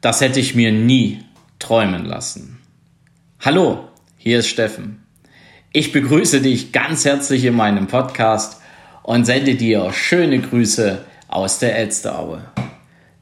Das 0.00 0.20
hätte 0.20 0.40
ich 0.40 0.54
mir 0.54 0.72
nie 0.72 1.20
träumen 1.58 2.04
lassen. 2.04 2.58
Hallo, 3.40 3.88
hier 4.18 4.40
ist 4.40 4.48
Steffen. 4.48 5.02
Ich 5.72 5.90
begrüße 5.90 6.42
dich 6.42 6.72
ganz 6.72 7.04
herzlich 7.04 7.44
in 7.44 7.54
meinem 7.54 7.86
Podcast 7.86 8.60
und 9.02 9.24
sende 9.24 9.54
dir 9.54 9.92
schöne 9.92 10.40
Grüße 10.40 11.04
aus 11.28 11.58
der 11.58 11.76
Elsteraue. 11.78 12.44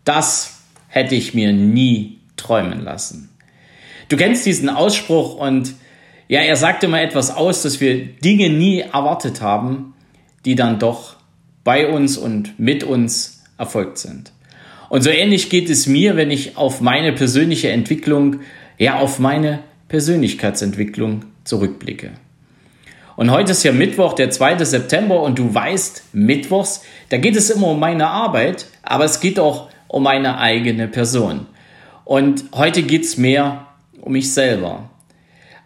Das 0.05 0.63
hätte 0.89 1.15
ich 1.15 1.33
mir 1.33 1.53
nie 1.53 2.19
träumen 2.37 2.83
lassen. 2.83 3.31
Du 4.09 4.17
kennst 4.17 4.45
diesen 4.45 4.69
Ausspruch 4.69 5.37
und 5.37 5.75
ja, 6.27 6.41
er 6.41 6.57
sagt 6.57 6.83
immer 6.83 7.01
etwas 7.01 7.31
aus, 7.31 7.63
dass 7.63 7.81
wir 7.81 8.05
Dinge 8.05 8.51
nie 8.51 8.81
erwartet 8.81 9.41
haben, 9.41 9.95
die 10.45 10.57
dann 10.57 10.79
doch 10.79 11.17
bei 11.63 11.89
uns 11.89 12.19
und 12.19 12.59
mit 12.59 12.83
uns 12.83 13.45
erfolgt 13.59 13.99
sind. 13.99 14.34
Und 14.89 15.03
so 15.03 15.11
ähnlich 15.11 15.51
geht 15.51 15.71
es 15.71 15.87
mir, 15.87 16.17
wenn 16.17 16.31
ich 16.31 16.57
auf 16.57 16.81
meine 16.81 17.13
persönliche 17.13 17.71
Entwicklung, 17.71 18.41
ja, 18.79 18.99
auf 18.99 19.19
meine 19.19 19.61
Persönlichkeitsentwicklung 19.89 21.25
zurückblicke. 21.45 22.11
Und 23.17 23.31
heute 23.31 23.53
ist 23.53 23.63
ja 23.63 23.73
Mittwoch, 23.73 24.15
der 24.15 24.31
2. 24.31 24.65
September 24.65 25.23
und 25.23 25.39
du 25.39 25.55
weißt, 25.55 26.15
Mittwochs, 26.15 26.83
da 27.11 27.17
geht 27.17 27.37
es 27.37 27.51
immer 27.51 27.69
um 27.69 27.79
meine 27.79 28.09
Arbeit, 28.09 28.67
aber 28.83 29.05
es 29.05 29.21
geht 29.21 29.39
auch 29.39 29.69
um 29.87 30.03
meine 30.03 30.39
eigene 30.39 30.89
Person. 30.89 31.47
Und 32.05 32.45
heute 32.53 32.83
geht 32.83 33.05
es 33.05 33.17
mehr 33.17 33.69
um 34.01 34.13
mich 34.13 34.33
selber. 34.33 34.91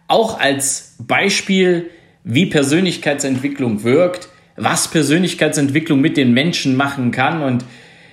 Auch 0.07 0.39
als 0.39 0.95
Beispiel, 0.99 1.89
wie 2.23 2.45
Persönlichkeitsentwicklung 2.45 3.83
wirkt, 3.83 4.29
was 4.55 4.87
Persönlichkeitsentwicklung 4.89 5.99
mit 5.99 6.17
den 6.17 6.33
Menschen 6.33 6.75
machen 6.75 7.11
kann 7.11 7.41
und 7.41 7.65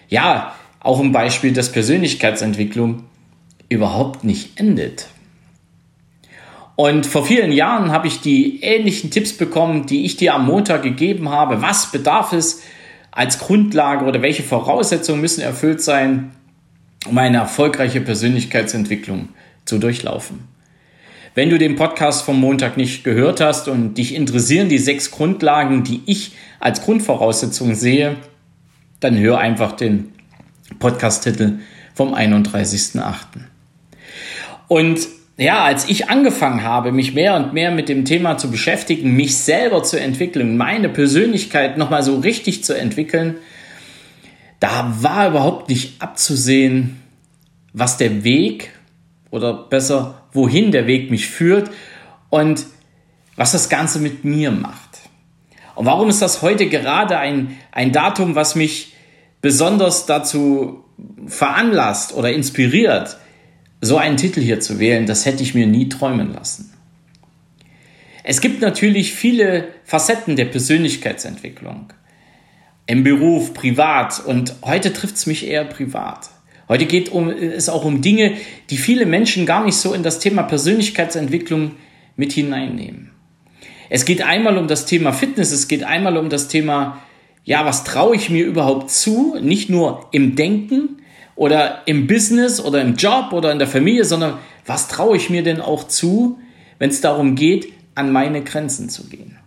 ja, 0.09 0.56
auch 0.87 1.01
ein 1.01 1.13
Beispiel, 1.13 1.53
dass 1.53 1.73
Persönlichkeitsentwicklung 1.73 3.03
überhaupt 3.69 4.25
nicht 4.25 4.59
endet. 4.61 5.09
Und 6.77 7.07
vor 7.07 7.27
vielen 7.27 7.53
Jahren 7.53 7.91
habe 7.91 8.07
ich 8.07 8.21
die 8.21 8.61
ähnlichen 8.63 9.11
Tipps 9.11 9.33
bekommen, 9.33 9.87
die 9.87 10.05
ich 10.05 10.17
dir 10.17 10.35
am 10.35 10.47
Montag 10.47 10.83
gegeben 10.83 11.31
habe. 11.31 11.63
Was 11.63 11.91
bedarf 11.91 12.33
es 12.33 12.63
als 13.11 13.39
Grundlage 13.39 14.05
oder 14.05 14.23
welche 14.23 14.43
Voraussetzungen 14.43 15.21
müssen 15.21 15.41
erfüllt 15.41 15.83
sein, 15.83 16.33
um 17.07 17.17
eine 17.19 17.39
erfolgreiche 17.39 18.01
Persönlichkeitsentwicklung 18.01 19.31
zu 19.65 19.79
durchlaufen? 19.79 20.47
Wenn 21.35 21.51
du 21.51 21.59
den 21.59 21.77
Podcast 21.77 22.25
vom 22.25 22.39
Montag 22.39 22.77
nicht 22.77 23.05
gehört 23.05 23.41
hast 23.41 23.69
und 23.69 23.95
dich 23.95 24.15
interessieren 24.15 24.69
die 24.69 24.79
sechs 24.79 25.11
Grundlagen, 25.11 25.83
die 25.83 26.03
ich 26.07 26.33
als 26.61 26.83
Grundvoraussetzung 26.83 27.75
sehe, 27.75 28.17
dann 29.01 29.19
hör 29.19 29.39
einfach 29.39 29.73
den 29.73 30.13
Podcast-Titel 30.79 31.59
vom 31.95 32.15
31.08. 32.15 33.05
Und 34.69 35.09
ja, 35.39 35.65
als 35.65 35.89
ich 35.89 36.09
angefangen 36.09 36.63
habe, 36.63 36.93
mich 36.93 37.15
mehr 37.15 37.37
und 37.37 37.53
mehr 37.53 37.71
mit 37.71 37.89
dem 37.89 38.05
Thema 38.05 38.39
zu 38.39 38.51
beschäftigen, 38.51 39.13
mich 39.13 39.37
selber 39.37 39.83
zu 39.83 40.01
entwickeln, 40.01 40.57
meine 40.57 40.89
Persönlichkeit 40.89 41.77
nochmal 41.77 42.03
so 42.03 42.19
richtig 42.19 42.65
zu 42.65 42.73
entwickeln, 42.73 43.37
da 44.61 44.95
war 45.01 45.29
überhaupt 45.29 45.69
nicht 45.69 46.01
abzusehen, 46.01 47.03
was 47.75 47.99
der 47.99 48.25
Weg 48.25 48.71
oder 49.31 49.53
besser, 49.53 50.23
wohin 50.33 50.73
der 50.73 50.87
Weg 50.87 51.11
mich 51.11 51.29
führt 51.29 51.71
und 52.31 52.65
was 53.37 53.53
das 53.53 53.69
Ganze 53.69 53.99
mit 53.99 54.25
mir 54.25 54.51
macht. 54.51 55.01
Und 55.75 55.85
warum 55.85 56.09
ist 56.09 56.23
das 56.23 56.41
heute 56.41 56.71
gerade 56.71 57.19
ein, 57.19 57.59
ein 57.71 57.93
Datum, 57.93 58.35
was 58.35 58.55
mich 58.55 58.95
besonders 59.47 60.07
dazu 60.07 60.83
veranlasst 61.29 62.13
oder 62.13 62.33
inspiriert, 62.33 63.17
so 63.81 63.97
einen 63.97 64.17
Titel 64.17 64.41
hier 64.41 64.59
zu 64.59 64.81
wählen, 64.81 65.07
das 65.07 65.25
hätte 65.25 65.45
ich 65.45 65.55
mir 65.55 65.69
nie 65.69 65.89
träumen 65.89 66.35
lassen. 66.35 66.75
Es 68.25 68.41
gibt 68.41 68.61
natürlich 68.61 69.15
viele 69.15 69.69
Facetten 69.85 70.35
der 70.35 70.47
Persönlichkeitsentwicklung. 70.47 71.93
Im 72.89 73.05
Beruf, 73.05 73.55
privat 73.55 74.19
und 74.19 74.53
heute 74.65 74.93
trifft 74.93 75.15
es 75.15 75.27
mich 75.27 75.47
eher 75.47 75.65
privat. 75.65 76.29
Heute 76.69 76.87
geht 76.87 77.11
um, 77.11 77.29
es 77.29 77.69
auch 77.69 77.85
um 77.85 78.03
Dinge, 78.03 78.33
die 78.71 78.79
viele 78.79 79.07
Menschen 79.07 79.47
gar 79.47 79.65
nicht 79.65 79.77
so 79.77 79.95
in 79.95 80.03
das 80.03 80.19
Thema 80.19 80.43
Persönlichkeitsentwicklung 80.43 81.77
mit 82.17 82.33
hineinnehmen. 82.33 83.13
Es 83.91 84.05
geht 84.05 84.23
einmal 84.23 84.59
um 84.59 84.67
das 84.67 84.87
Thema 84.87 85.13
Fitness, 85.13 85.53
es 85.53 85.69
geht 85.69 85.85
einmal 85.85 86.17
um 86.17 86.31
das 86.31 86.49
Thema, 86.49 87.01
ja, 87.47 87.65
was 87.65 87.85
traue 87.85 88.17
ich 88.17 88.29
mir 88.29 88.45
überhaupt 88.45 88.91
zu? 88.91 89.37
Nicht 89.41 89.71
nur 89.71 90.09
im 90.11 90.35
Denken 90.35 91.01
oder 91.37 91.87
im 91.87 92.09
Business 92.09 92.61
oder 92.61 92.83
im 92.83 92.97
Job 92.97 93.33
oder 93.33 93.53
in 93.53 93.61
der 93.61 93.69
Familie, 93.69 94.05
sondern 94.05 94.39
was 94.67 94.89
traue 94.89 95.17
ich 95.17 95.31
mir 95.31 95.45
denn 95.45 95.61
auch 95.61 95.87
zu, 95.87 96.41
wenn 96.81 96.91
es 96.91 97.01
darum 97.01 97.37
geht, 97.37 97.73
an 97.95 98.11
meine 98.11 98.43
Grenzen 98.43 98.89
zu 98.89 99.09
gehen? 99.09 99.39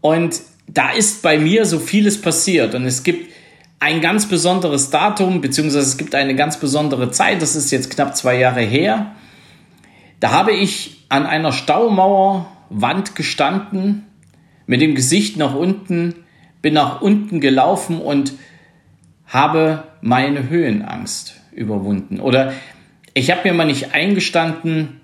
Und 0.00 0.40
da 0.66 0.90
ist 0.90 1.22
bei 1.22 1.38
mir 1.38 1.64
so 1.64 1.78
vieles 1.78 2.20
passiert 2.20 2.74
und 2.74 2.84
es 2.86 3.04
gibt 3.04 3.32
ein 3.78 4.00
ganz 4.00 4.26
besonderes 4.26 4.90
Datum, 4.90 5.40
beziehungsweise 5.40 5.86
es 5.86 5.96
gibt 5.96 6.16
eine 6.16 6.34
ganz 6.34 6.58
besondere 6.58 7.12
Zeit, 7.12 7.40
das 7.40 7.54
ist 7.54 7.70
jetzt 7.70 7.90
knapp 7.90 8.16
zwei 8.16 8.36
Jahre 8.36 8.62
her. 8.62 9.14
Da 10.18 10.32
habe 10.32 10.52
ich 10.52 11.04
an 11.08 11.24
einer 11.24 11.52
Staumauerwand 11.52 13.14
gestanden, 13.14 14.06
mit 14.66 14.80
dem 14.80 14.96
Gesicht 14.96 15.36
nach 15.36 15.54
unten, 15.54 16.23
bin 16.64 16.72
nach 16.72 17.02
unten 17.02 17.42
gelaufen 17.42 18.00
und 18.00 18.32
habe 19.26 19.84
meine 20.00 20.48
Höhenangst 20.48 21.38
überwunden. 21.52 22.20
Oder 22.20 22.54
ich 23.12 23.30
habe 23.30 23.42
mir 23.44 23.52
mal 23.52 23.66
nicht 23.66 23.92
eingestanden, 23.92 24.98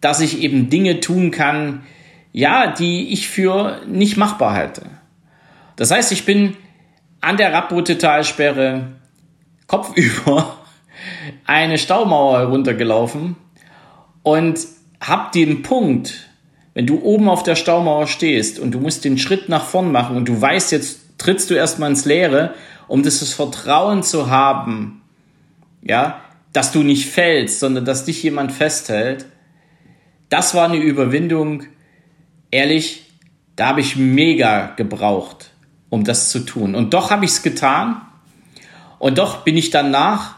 dass 0.00 0.20
ich 0.20 0.40
eben 0.40 0.70
Dinge 0.70 1.00
tun 1.00 1.30
kann, 1.30 1.82
ja, 2.32 2.66
die 2.66 3.12
ich 3.12 3.28
für 3.28 3.82
nicht 3.86 4.16
machbar 4.16 4.54
halte. 4.54 4.86
Das 5.76 5.90
heißt, 5.90 6.12
ich 6.12 6.24
bin 6.24 6.56
an 7.20 7.36
der 7.36 7.52
Rappute-Talsperre 7.52 8.86
kopfüber 9.66 10.56
eine 11.44 11.76
Staumauer 11.76 12.38
heruntergelaufen 12.38 13.36
und 14.22 14.60
habe 14.98 15.30
den 15.34 15.60
Punkt, 15.60 16.30
wenn 16.72 16.86
du 16.86 17.02
oben 17.02 17.28
auf 17.28 17.42
der 17.42 17.54
Staumauer 17.54 18.06
stehst 18.06 18.58
und 18.58 18.70
du 18.70 18.80
musst 18.80 19.04
den 19.04 19.18
Schritt 19.18 19.50
nach 19.50 19.66
vorn 19.66 19.92
machen 19.92 20.16
und 20.16 20.26
du 20.26 20.40
weißt, 20.40 20.72
jetzt 20.72 21.01
trittst 21.22 21.50
du 21.50 21.54
erstmal 21.54 21.90
ins 21.90 22.04
Leere, 22.04 22.54
um 22.88 23.02
das 23.02 23.32
Vertrauen 23.32 24.02
zu 24.02 24.30
haben, 24.30 25.02
ja, 25.82 26.20
dass 26.52 26.72
du 26.72 26.82
nicht 26.82 27.08
fällst, 27.08 27.60
sondern 27.60 27.84
dass 27.84 28.04
dich 28.04 28.22
jemand 28.22 28.52
festhält. 28.52 29.26
Das 30.28 30.54
war 30.54 30.66
eine 30.66 30.76
Überwindung. 30.76 31.64
Ehrlich, 32.50 33.10
da 33.56 33.68
habe 33.68 33.80
ich 33.80 33.96
mega 33.96 34.66
gebraucht 34.76 35.52
um 35.92 36.04
das 36.04 36.30
zu 36.30 36.38
tun. 36.38 36.74
Und 36.74 36.94
doch 36.94 37.10
habe 37.10 37.26
ich 37.26 37.32
es 37.32 37.42
getan. 37.42 38.00
Und 38.98 39.18
doch 39.18 39.44
bin 39.44 39.58
ich 39.58 39.68
danach, 39.68 40.36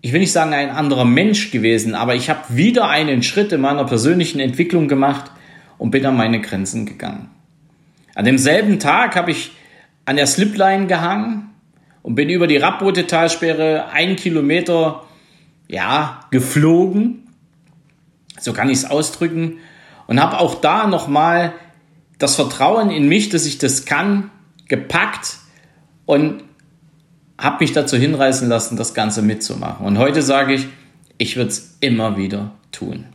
ich 0.00 0.14
will 0.14 0.20
nicht 0.20 0.32
sagen 0.32 0.54
ein 0.54 0.70
anderer 0.70 1.04
Mensch 1.04 1.50
gewesen, 1.50 1.94
aber 1.94 2.14
ich 2.14 2.30
habe 2.30 2.40
wieder 2.48 2.88
einen 2.88 3.22
Schritt 3.22 3.52
in 3.52 3.60
meiner 3.60 3.84
persönlichen 3.84 4.40
Entwicklung 4.40 4.88
gemacht 4.88 5.30
und 5.76 5.90
bin 5.90 6.06
an 6.06 6.16
meine 6.16 6.40
Grenzen 6.40 6.86
gegangen. 6.86 7.28
An 8.14 8.24
demselben 8.24 8.80
Tag 8.80 9.14
habe 9.14 9.32
ich 9.32 9.52
an 10.04 10.16
der 10.16 10.26
Slipline 10.26 10.86
gehangen 10.86 11.50
und 12.02 12.14
bin 12.14 12.28
über 12.28 12.46
die 12.46 12.56
Rappbote 12.56 13.06
Talsperre 13.06 13.90
einen 13.90 14.16
Kilometer 14.16 15.04
ja, 15.68 16.20
geflogen. 16.30 17.28
So 18.40 18.52
kann 18.52 18.68
ich 18.68 18.78
es 18.78 18.84
ausdrücken. 18.90 19.58
Und 20.06 20.20
habe 20.20 20.38
auch 20.38 20.56
da 20.56 20.86
nochmal 20.86 21.54
das 22.18 22.34
Vertrauen 22.36 22.90
in 22.90 23.08
mich, 23.08 23.28
dass 23.28 23.46
ich 23.46 23.58
das 23.58 23.84
kann, 23.84 24.30
gepackt 24.68 25.38
und 26.06 26.42
habe 27.38 27.58
mich 27.60 27.72
dazu 27.72 27.96
hinreißen 27.96 28.48
lassen, 28.48 28.76
das 28.76 28.94
Ganze 28.94 29.22
mitzumachen. 29.22 29.86
Und 29.86 29.98
heute 29.98 30.22
sage 30.22 30.54
ich, 30.54 30.66
ich 31.18 31.36
würde 31.36 31.50
es 31.50 31.76
immer 31.80 32.16
wieder 32.16 32.52
tun. 32.70 33.06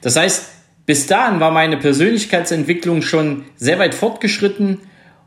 Das 0.00 0.16
heißt, 0.16 0.50
bis 0.86 1.06
dahin 1.06 1.40
war 1.40 1.50
meine 1.50 1.76
Persönlichkeitsentwicklung 1.76 3.02
schon 3.02 3.44
sehr 3.56 3.78
weit 3.78 3.94
fortgeschritten 3.94 4.80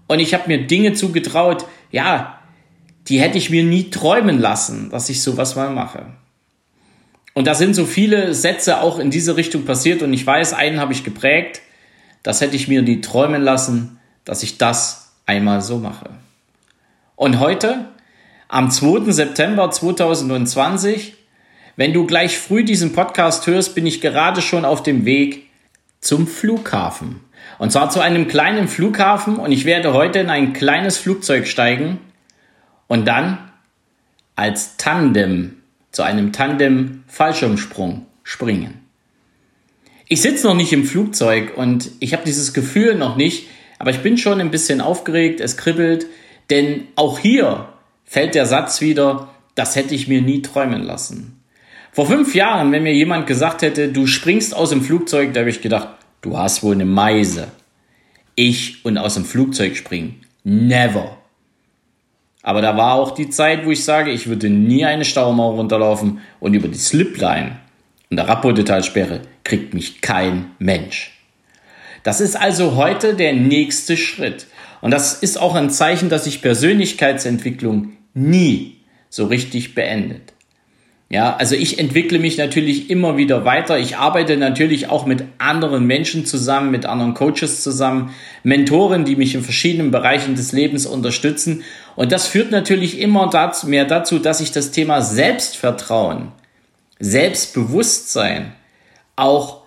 und 0.08 0.20
ich 0.20 0.34
habe 0.34 0.48
mir 0.48 0.66
Dinge 0.66 0.94
zugetraut, 0.94 1.66
ja, 1.92 2.40
die 3.08 3.20
hätte 3.20 3.38
ich 3.38 3.50
mir 3.50 3.64
nie 3.64 3.90
träumen 3.90 4.40
lassen, 4.40 4.90
dass 4.90 5.10
ich 5.10 5.22
sowas 5.22 5.56
mal 5.56 5.70
mache. 5.70 6.08
Und 7.34 7.46
da 7.46 7.54
sind 7.54 7.76
so 7.76 7.86
viele 7.86 8.34
Sätze 8.34 8.82
auch 8.82 9.00
in 9.00 9.12
diese 9.12 9.38
Richtung 9.38 9.64
passiert 9.64 10.02
und 10.02 10.12
ich 10.12 10.26
weiß, 10.26 10.54
einen 10.54 10.80
habe 10.80 10.94
ich 10.94 11.04
geprägt, 11.04 11.62
das 12.24 12.42
hätte 12.42 12.56
ich 12.56 12.68
mir 12.68 12.82
nie 12.82 13.00
träumen 13.00 13.44
lassen, 13.44 14.00
dass 14.26 14.44
ich 14.44 14.58
das 14.58 15.14
einmal 15.26 15.62
so 15.62 15.78
mache. 15.78 16.10
Und 17.16 17.40
heute, 17.40 17.86
am 18.48 18.72
2. 18.72 19.12
September 19.12 19.70
2020, 19.70 21.16
wenn 21.76 21.94
du 21.94 22.08
gleich 22.08 22.38
früh 22.38 22.64
diesen 22.64 22.94
Podcast 22.94 23.46
hörst, 23.46 23.76
bin 23.76 23.86
ich 23.86 24.02
gerade 24.02 24.42
schon 24.42 24.66
auf 24.66 24.84
dem 24.84 25.06
Weg 25.06 25.50
zum 26.02 26.28
Flughafen. 26.28 27.22
Und 27.60 27.72
zwar 27.72 27.90
zu 27.90 28.00
einem 28.00 28.28
kleinen 28.28 28.68
Flughafen 28.68 29.38
und 29.38 29.52
ich 29.52 29.66
werde 29.66 29.94
heute 29.94 30.20
in 30.20 30.30
ein 30.30 30.54
kleines 30.54 30.98
Flugzeug 30.98 31.48
steigen 31.48 32.00
und 32.88 33.08
dann 33.08 33.40
als 34.36 34.78
Tandem 34.78 35.58
zu 35.92 36.04
einem 36.04 36.32
Tandem-Fallschirmsprung 36.32 38.06
springen. 38.24 38.82
Ich 40.08 40.22
sitze 40.22 40.48
noch 40.48 40.56
nicht 40.56 40.72
im 40.72 40.86
Flugzeug 40.86 41.58
und 41.58 41.92
ich 42.00 42.14
habe 42.14 42.24
dieses 42.26 42.54
Gefühl 42.54 42.96
noch 42.96 43.18
nicht, 43.18 43.48
aber 43.80 43.90
ich 43.90 44.00
bin 44.00 44.18
schon 44.18 44.40
ein 44.40 44.52
bisschen 44.52 44.80
aufgeregt, 44.80 45.42
es 45.42 45.58
kribbelt, 45.58 46.06
denn 46.50 46.88
auch 46.96 47.20
hier 47.20 47.70
fällt 48.06 48.36
der 48.36 48.46
Satz 48.46 48.80
wieder, 48.80 49.30
das 49.56 49.76
hätte 49.76 49.96
ich 49.96 50.08
mir 50.08 50.22
nie 50.22 50.42
träumen 50.42 50.84
lassen. 50.84 51.42
Vor 51.92 52.06
fünf 52.06 52.36
Jahren, 52.36 52.72
wenn 52.72 52.84
mir 52.84 52.94
jemand 52.94 53.26
gesagt 53.26 53.64
hätte, 53.64 53.90
du 53.90 54.06
springst 54.06 54.56
aus 54.56 54.70
dem 54.70 54.84
Flugzeug, 54.84 55.34
da 55.34 55.40
habe 55.40 55.50
ich 55.50 55.62
gedacht, 55.62 55.90
du 56.22 56.38
hast 56.38 56.64
wohl 56.64 56.76
eine 56.76 56.86
Meise. 56.86 57.50
Ich 58.36 58.86
und 58.86 58.98
aus 58.98 59.16
dem 59.16 59.26
Flugzeug 59.26 59.76
springen. 59.76 60.22
Never. 60.44 61.18
Aber 62.44 62.62
da 62.62 62.78
war 62.78 62.94
auch 62.94 63.12
die 63.12 63.30
Zeit, 63.30 63.66
wo 63.66 63.72
ich 63.72 63.84
sage, 63.84 64.12
ich 64.12 64.28
würde 64.28 64.50
nie 64.50 64.86
eine 64.86 65.06
Staumauer 65.06 65.56
runterlaufen 65.56 66.22
und 66.40 66.54
über 66.54 66.68
die 66.68 66.78
Slipline 66.78 67.58
und 68.10 68.18
der 68.18 68.28
Rappodetalsperre 68.28 69.22
kriegt 69.44 69.74
mich 69.74 70.02
kein 70.02 70.52
Mensch. 70.60 71.14
Das 72.04 72.22
ist 72.22 72.38
also 72.38 72.76
heute 72.76 73.16
der 73.16 73.34
nächste 73.34 73.98
Schritt. 73.98 74.48
Und 74.80 74.92
das 74.92 75.16
ist 75.16 75.38
auch 75.38 75.56
ein 75.56 75.70
Zeichen, 75.70 76.10
dass 76.10 76.24
sich 76.24 76.42
Persönlichkeitsentwicklung 76.42 77.94
nie 78.14 78.78
so 79.10 79.26
richtig 79.26 79.76
beendet. 79.76 80.34
Ja, 81.10 81.38
also 81.38 81.56
ich 81.56 81.80
entwickle 81.80 82.20
mich 82.20 82.38
natürlich 82.38 82.90
immer 82.90 83.16
wieder 83.16 83.46
weiter. 83.46 83.80
Ich 83.80 83.96
arbeite 83.96 84.36
natürlich 84.36 84.90
auch 84.90 85.06
mit 85.06 85.24
anderen 85.38 85.86
Menschen 85.86 86.26
zusammen, 86.26 86.70
mit 86.70 86.86
anderen 86.86 87.14
Coaches 87.14 87.64
zusammen, 87.64 88.14
Mentoren, 88.44 89.06
die 89.06 89.16
mich 89.16 89.34
in 89.34 89.42
verschiedenen 89.42 89.90
Bereichen 89.90 90.36
des 90.36 90.52
Lebens 90.52 90.86
unterstützen. 90.86 91.64
Und 91.96 92.12
das 92.12 92.28
führt 92.28 92.52
natürlich 92.52 93.00
immer 93.00 93.30
dazu, 93.30 93.68
mehr 93.68 93.86
dazu, 93.86 94.20
dass 94.20 94.42
ich 94.42 94.52
das 94.52 94.72
Thema 94.72 95.02
Selbstvertrauen, 95.02 96.34
Selbstbewusstsein 97.00 98.52
auch 99.16 99.62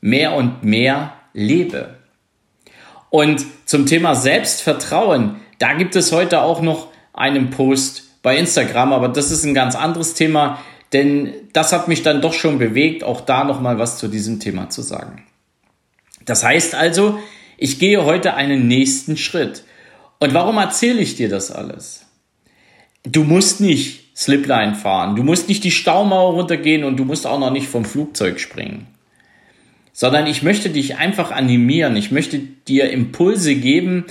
mehr 0.00 0.34
und 0.34 0.64
mehr 0.64 1.12
lebe. 1.34 1.94
Und 3.10 3.44
zum 3.64 3.86
Thema 3.86 4.16
Selbstvertrauen, 4.16 5.36
da 5.60 5.74
gibt 5.74 5.94
es 5.94 6.10
heute 6.10 6.42
auch 6.42 6.62
noch 6.62 6.88
einen 7.12 7.50
Post 7.50 8.04
bei 8.22 8.36
Instagram, 8.36 8.92
aber 8.92 9.08
das 9.08 9.30
ist 9.30 9.44
ein 9.44 9.54
ganz 9.54 9.74
anderes 9.76 10.14
Thema, 10.14 10.58
denn 10.92 11.32
das 11.52 11.72
hat 11.72 11.88
mich 11.88 12.02
dann 12.02 12.20
doch 12.20 12.32
schon 12.32 12.58
bewegt, 12.58 13.04
auch 13.04 13.20
da 13.20 13.44
nochmal 13.44 13.78
was 13.78 13.98
zu 13.98 14.08
diesem 14.08 14.40
Thema 14.40 14.70
zu 14.70 14.82
sagen. 14.82 15.24
Das 16.24 16.44
heißt 16.44 16.74
also, 16.74 17.18
ich 17.56 17.78
gehe 17.78 18.04
heute 18.04 18.34
einen 18.34 18.66
nächsten 18.66 19.16
Schritt. 19.16 19.64
Und 20.18 20.34
warum 20.34 20.58
erzähle 20.58 21.00
ich 21.00 21.16
dir 21.16 21.28
das 21.28 21.50
alles? 21.50 22.06
Du 23.04 23.24
musst 23.24 23.60
nicht 23.60 24.16
Slipline 24.16 24.74
fahren, 24.74 25.16
du 25.16 25.22
musst 25.22 25.48
nicht 25.48 25.64
die 25.64 25.70
Staumauer 25.70 26.34
runtergehen 26.34 26.84
und 26.84 26.98
du 26.98 27.04
musst 27.04 27.26
auch 27.26 27.38
noch 27.38 27.50
nicht 27.50 27.68
vom 27.68 27.84
Flugzeug 27.84 28.38
springen. 28.38 28.86
Sondern 29.92 30.26
ich 30.26 30.42
möchte 30.42 30.68
dich 30.70 30.96
einfach 30.98 31.30
animieren, 31.30 31.96
ich 31.96 32.10
möchte 32.10 32.38
dir 32.38 32.90
Impulse 32.90 33.54
geben, 33.54 34.04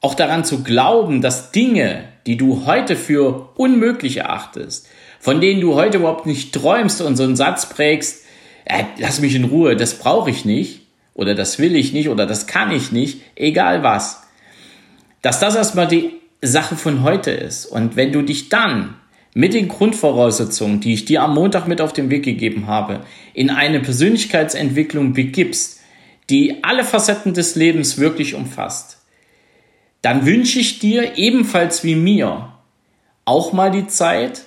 auch 0.00 0.14
daran 0.14 0.44
zu 0.44 0.62
glauben, 0.62 1.22
dass 1.22 1.50
Dinge, 1.50 2.04
die 2.26 2.36
du 2.36 2.66
heute 2.66 2.94
für 2.94 3.50
unmöglich 3.56 4.18
erachtest, 4.18 4.88
von 5.20 5.40
denen 5.40 5.60
du 5.60 5.74
heute 5.74 5.98
überhaupt 5.98 6.26
nicht 6.26 6.54
träumst 6.54 7.00
und 7.00 7.16
so 7.16 7.24
einen 7.24 7.36
Satz 7.36 7.68
prägst, 7.68 8.24
äh, 8.64 8.84
lass 8.98 9.20
mich 9.20 9.34
in 9.34 9.44
Ruhe, 9.44 9.76
das 9.76 9.94
brauche 9.94 10.30
ich 10.30 10.44
nicht 10.44 10.82
oder 11.14 11.34
das 11.34 11.58
will 11.58 11.74
ich 11.74 11.92
nicht 11.92 12.08
oder 12.08 12.26
das 12.26 12.46
kann 12.46 12.70
ich 12.70 12.92
nicht, 12.92 13.20
egal 13.34 13.82
was. 13.82 14.22
Dass 15.22 15.40
das 15.40 15.56
erstmal 15.56 15.88
die 15.88 16.12
Sache 16.42 16.76
von 16.76 17.02
heute 17.02 17.30
ist. 17.32 17.66
Und 17.66 17.96
wenn 17.96 18.12
du 18.12 18.22
dich 18.22 18.48
dann 18.48 18.94
mit 19.34 19.54
den 19.54 19.68
Grundvoraussetzungen, 19.68 20.80
die 20.80 20.94
ich 20.94 21.04
dir 21.04 21.22
am 21.22 21.34
Montag 21.34 21.66
mit 21.66 21.80
auf 21.80 21.92
den 21.92 22.10
Weg 22.10 22.24
gegeben 22.24 22.66
habe, 22.66 23.00
in 23.34 23.50
eine 23.50 23.80
Persönlichkeitsentwicklung 23.80 25.12
begibst, 25.12 25.80
die 26.30 26.62
alle 26.62 26.84
Facetten 26.84 27.34
des 27.34 27.54
Lebens 27.54 27.98
wirklich 27.98 28.34
umfasst, 28.34 28.98
dann 30.02 30.26
wünsche 30.26 30.60
ich 30.60 30.78
dir 30.78 31.18
ebenfalls 31.18 31.82
wie 31.84 31.96
mir 31.96 32.52
auch 33.24 33.52
mal 33.52 33.70
die 33.70 33.86
Zeit, 33.86 34.42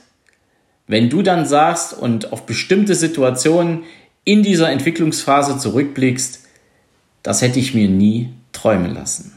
wenn 0.92 1.10
du 1.10 1.22
dann 1.22 1.46
sagst 1.46 1.94
und 1.94 2.34
auf 2.34 2.46
bestimmte 2.46 2.96
Situationen 2.96 3.84
in 4.26 4.44
dieser 4.44 4.70
Entwicklungsphase 4.70 5.58
zurückblickst, 5.58 6.46
das 7.24 7.42
hätte 7.42 7.60
ich 7.60 7.74
mir 7.74 7.88
nie 7.88 8.34
träumen 8.52 8.94
lassen. 8.94 9.32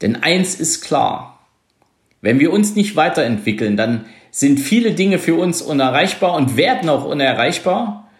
Denn 0.00 0.16
eins 0.16 0.54
ist 0.54 0.80
klar, 0.80 1.46
wenn 2.22 2.40
wir 2.40 2.54
uns 2.54 2.74
nicht 2.74 2.96
weiterentwickeln, 2.96 3.76
dann 3.76 4.06
sind 4.30 4.60
viele 4.60 4.92
Dinge 4.92 5.18
für 5.18 5.34
uns 5.34 5.60
unerreichbar 5.60 6.32
und 6.32 6.56
werden 6.56 6.88
auch 6.88 7.04
unerreichbar. 7.04 8.10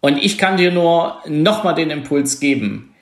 Und 0.00 0.18
ich 0.18 0.38
kann 0.38 0.56
dir 0.56 0.72
nur 0.72 1.22
nochmal 1.28 1.76
den 1.76 1.90
Impuls 1.90 2.40
geben. 2.40 2.96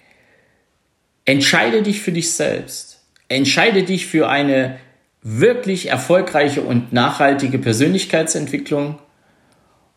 Entscheide 1.25 1.83
dich 1.83 2.03
für 2.03 2.13
dich 2.13 2.33
selbst. 2.33 3.03
Entscheide 3.29 3.85
dich 3.85 4.07
für 4.07 4.29
eine 4.29 4.79
wirklich 5.23 5.89
erfolgreiche 5.89 6.63
und 6.63 6.93
nachhaltige 6.93 7.59
Persönlichkeitsentwicklung. 7.59 8.99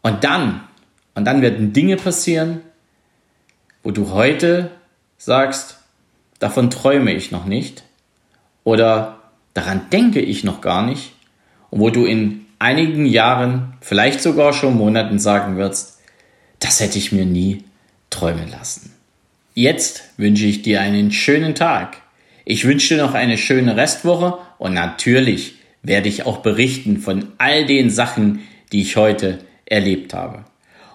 Und 0.02 0.24
dann, 0.24 0.62
und 1.16 1.26
dann 1.26 1.42
werden 1.42 1.74
Dinge 1.74 1.98
passieren, 1.98 2.62
wo 3.84 3.92
du 3.92 4.12
heute 4.12 4.72
sagst, 5.18 5.78
davon 6.40 6.70
träume 6.70 7.14
ich 7.14 7.32
noch 7.32 7.46
nicht 7.46 7.84
oder 8.64 9.20
daran 9.54 9.90
denke 9.92 10.20
ich 10.20 10.44
noch 10.44 10.62
gar 10.62 10.84
nicht 10.86 11.14
und 11.70 11.80
wo 11.80 11.90
du 11.90 12.06
in 12.06 12.46
einigen 12.60 13.06
Jahren, 13.06 13.74
vielleicht 13.82 14.22
sogar 14.22 14.54
schon 14.54 14.78
Monaten 14.78 15.20
sagen 15.20 15.58
wirst, 15.58 16.00
das 16.60 16.80
hätte 16.80 17.00
ich 17.00 17.12
mir 17.12 17.26
nie 17.26 17.64
träumen 18.10 18.50
lassen. 18.50 18.94
Jetzt 19.54 20.04
wünsche 20.18 20.46
ich 20.46 20.62
dir 20.62 20.82
einen 20.82 21.12
schönen 21.12 21.56
Tag. 21.56 21.98
Ich 22.46 22.66
wünsche 22.66 22.96
dir 22.96 23.04
noch 23.04 23.14
eine 23.14 23.38
schöne 23.38 23.76
Restwoche 23.76 24.38
und 24.62 24.76
natürlich 24.76 25.56
werde 25.82 26.08
ich 26.08 26.28
auch 26.28 26.38
berichten 26.38 26.98
von 26.98 27.30
all 27.40 27.66
den 27.66 27.90
Sachen, 27.90 28.42
die 28.72 28.84
ich 28.84 28.96
heute 28.96 29.40
erlebt 29.66 30.14
habe. 30.14 30.46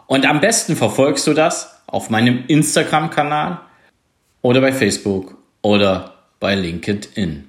Und 0.06 0.24
am 0.24 0.40
besten 0.40 0.76
verfolgst 0.76 1.26
du 1.26 1.34
das 1.34 1.82
auf 1.88 2.08
meinem 2.08 2.44
Instagram-Kanal 2.46 3.58
oder 4.40 4.60
bei 4.60 4.72
Facebook 4.72 5.36
oder 5.62 6.14
bei 6.38 6.54
LinkedIn. 6.54 7.42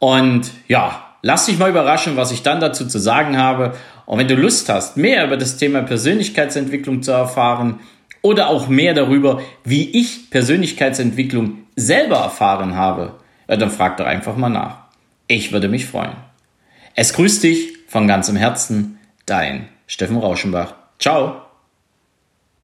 Und 0.00 0.50
ja, 0.66 1.14
lass 1.22 1.46
dich 1.46 1.60
mal 1.60 1.70
überraschen, 1.70 2.16
was 2.16 2.32
ich 2.32 2.42
dann 2.42 2.58
dazu 2.58 2.88
zu 2.88 2.98
sagen 2.98 3.38
habe. 3.38 3.76
Und 4.06 4.18
wenn 4.18 4.26
du 4.26 4.34
Lust 4.34 4.68
hast, 4.68 4.96
mehr 4.96 5.24
über 5.24 5.36
das 5.36 5.58
Thema 5.58 5.82
Persönlichkeitsentwicklung 5.82 7.04
zu 7.04 7.12
erfahren 7.12 7.78
oder 8.20 8.48
auch 8.48 8.66
mehr 8.66 8.94
darüber, 8.94 9.40
wie 9.62 9.90
ich 9.96 10.28
Persönlichkeitsentwicklung 10.30 11.58
selber 11.76 12.16
erfahren 12.16 12.74
habe, 12.74 13.20
dann 13.46 13.70
frag 13.70 13.96
doch 13.96 14.06
einfach 14.06 14.36
mal 14.36 14.48
nach. 14.48 14.79
Ich 15.30 15.52
würde 15.52 15.68
mich 15.68 15.86
freuen. 15.86 16.16
Es 16.96 17.12
grüßt 17.12 17.44
dich 17.44 17.68
von 17.86 18.08
ganzem 18.08 18.34
Herzen, 18.34 18.98
dein 19.26 19.68
Steffen 19.86 20.16
Rauschenbach. 20.16 20.74
Ciao. 20.98 21.42